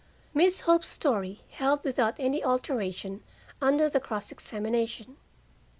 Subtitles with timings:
[0.33, 3.21] Miss Hope's story held without any alteration
[3.61, 5.17] under the cross examination.